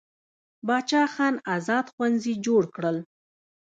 باچا 0.67 1.03
خان 1.13 1.35
ازاد 1.55 1.85
ښوونځي 1.93 2.33
جوړ 2.45 2.63
کړل. 2.75 2.97